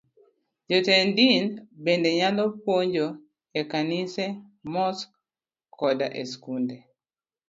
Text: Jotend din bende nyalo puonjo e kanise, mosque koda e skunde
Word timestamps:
Jotend 0.69 1.09
din 1.17 1.45
bende 1.83 2.09
nyalo 2.19 2.43
puonjo 2.63 3.07
e 3.59 3.61
kanise, 3.71 4.25
mosque 4.73 5.11
koda 5.79 6.07
e 6.21 6.23
skunde 6.31 6.77